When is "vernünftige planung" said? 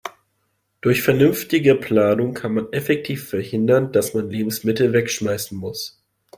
1.03-2.33